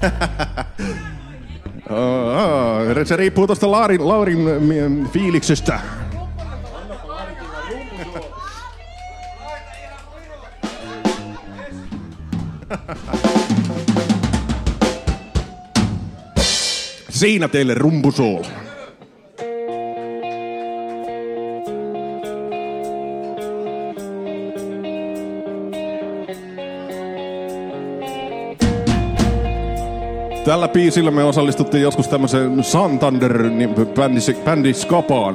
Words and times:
Oh, 1.90 3.04
se 3.04 3.16
riippuu 3.16 3.46
tuosta 3.46 3.70
Laurin, 3.70 4.08
Laurin 4.08 4.38
mm, 4.38 5.06
fiiliksestä. 5.08 5.80
Siinä 17.10 17.48
teille 17.48 17.74
rumpusool. 17.74 18.44
Tällä 30.46 30.68
biisillä 30.68 31.10
me 31.10 31.24
osallistuttiin 31.24 31.82
joskus 31.82 32.08
tämmöiseen 32.08 32.64
Santander 32.64 33.42
niin 33.42 33.74
bändi, 33.74 34.20
bändi 34.44 34.74
Skapaan. 34.74 35.34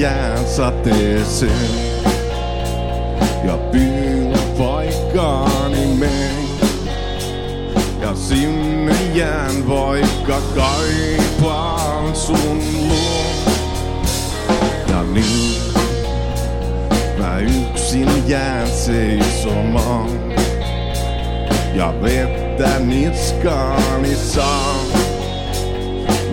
Jään 0.00 0.46
sateeseen. 0.46 1.70
Ja 3.44 3.56
pyydän 3.56 4.48
paikkaani 4.58 5.86
meen. 5.86 6.44
Ja 8.00 8.14
sinne 8.14 8.94
jään 9.14 9.68
vaikka 9.68 10.40
kaipaan 10.54 12.16
sun 12.16 12.62
luo. 12.88 13.22
Ja 14.88 15.02
niin 15.02 15.62
mä 17.18 17.38
yksin 17.38 18.28
jään 18.28 18.68
seisomaan. 18.70 20.10
Ja 21.74 21.94
vettä 22.02 22.78
niskaani 22.78 24.16
saan. 24.16 24.79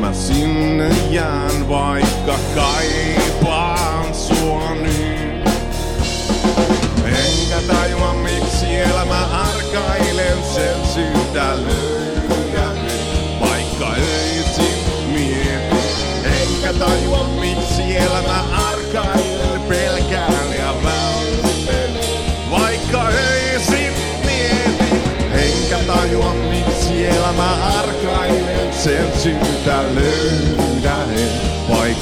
Mä 0.07 0.13
sinne 0.13 0.89
jään 1.09 1.69
vaikka 1.69 2.39
kaipaan 2.55 4.13
sua 4.13 4.75
nyt. 4.75 5.49
Enkä 7.05 7.73
tajua 7.73 8.13
miksi 8.13 8.75
elämä 8.75 9.25
arkailen 9.25 10.43
sen 10.53 10.87
syytä 10.93 11.53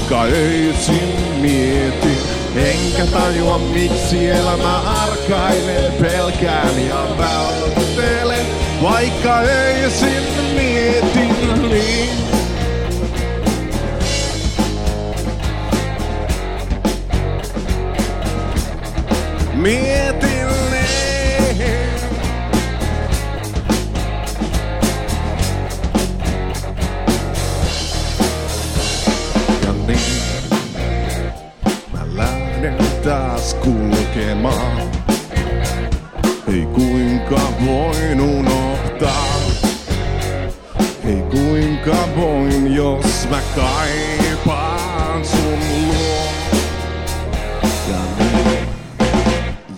Vaikka 0.06 0.22
öisin 0.36 1.14
mietin. 1.40 2.18
Enkä 2.56 3.06
tajua 3.06 3.58
miksi 3.58 4.30
elämä 4.30 4.78
arkailen 4.78 5.92
pelkään 5.92 6.86
ja 6.88 7.06
välttelen. 7.18 8.46
Vaikka 8.82 9.38
öisin 9.38 10.22
mietin 10.54 10.75
taas 33.04 33.54
kulkemaan. 33.54 34.82
Ei 36.48 36.66
kuinka 36.66 37.40
voin 37.66 38.20
unohtaa. 38.20 39.36
Ei 41.04 41.22
kuinka 41.30 42.08
voin, 42.16 42.74
jos 42.74 43.28
mä 43.30 43.40
kaipaan 43.56 45.24
sun 45.24 45.58
luo. 45.68 46.28
Ja 47.88 47.98
niin 48.18 48.68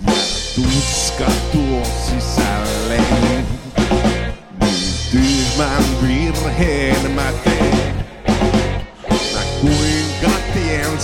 jää 0.06 0.24
tuska 0.54 1.32
tuo 1.52 1.82
sisälle. 1.84 3.00
Niin 4.60 4.94
tyhmän 5.10 5.84
virheen 6.02 7.10
mä 7.10 7.32
teen. 7.44 8.06
Mä 9.34 9.40
tien 9.60 9.97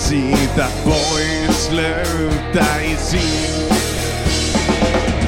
siitä 0.08 0.66
pois 0.84 1.70
löytäisin. 1.70 3.50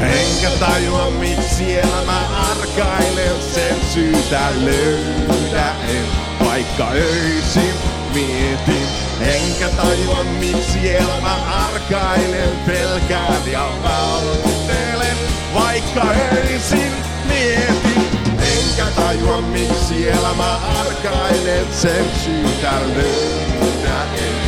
Enkä 0.00 0.50
tajua 0.60 1.10
miksi 1.10 1.78
elämä 1.78 2.20
arkailen 2.50 3.42
sen 3.54 3.76
syytä 3.94 4.40
löydä 4.56 5.74
en. 5.88 6.06
Vaikka 6.44 6.88
öisin 6.90 7.74
mietin. 8.14 8.86
Enkä 9.20 9.68
tajua 9.68 10.24
miksi 10.24 10.96
elämä 10.96 11.34
arkailen 11.34 12.56
pelkään 12.66 13.52
ja 13.52 13.68
välttelen. 13.82 15.16
Vaikka 15.54 16.02
öisin 16.32 16.92
mietin. 17.28 18.08
Enkä 18.28 18.84
tajua 18.96 19.40
miksi 19.40 20.08
elämä 20.08 20.54
arkailen 20.54 21.66
sen 21.72 22.06
syytä 22.24 22.72
löydä 22.94 24.02
en. 24.18 24.45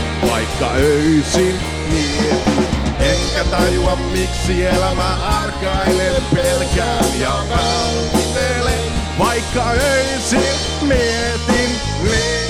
Vaikka 0.61 0.77
öisin 0.77 1.61
mietin. 1.89 2.67
Enkä 3.01 3.45
tajua 3.51 3.97
miksi 3.97 4.67
elämä 4.67 5.17
arkailen 5.43 6.23
pelkään 6.35 7.21
ja 7.21 7.33
välttelen. 7.51 8.93
Vaikka 9.19 9.71
öisin 9.71 10.55
mietin. 10.83 11.71
Mietin 12.03 12.48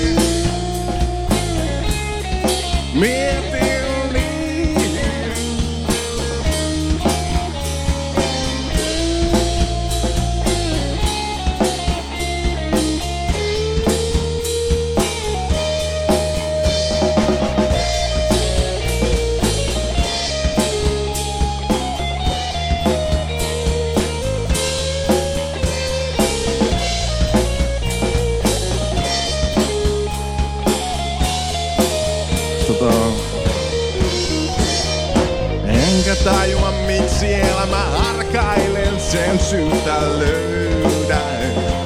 sen 39.29 39.39
syytä 39.39 40.19
löydä. 40.19 41.21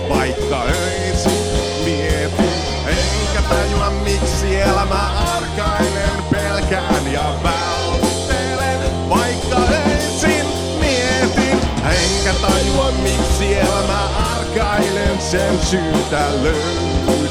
Vaikka 0.09 0.63
öisin 0.63 1.31
mietin, 1.83 2.53
enkä 2.87 3.41
tajua 3.49 3.89
miksi 3.89 4.61
elämä 4.61 5.09
arkailen 5.35 6.23
pelkään 6.31 7.11
ja 7.11 7.33
välttelen. 7.43 9.09
Vaikka 9.09 9.57
öisin 9.57 10.45
mietin, 10.79 11.59
enkä 11.85 12.33
tajua 12.41 12.91
miksi 12.91 13.55
elämä 13.55 14.09
arkailen 14.35 15.21
sen 15.21 15.59
syytä 15.59 16.29
löydän. 16.43 17.22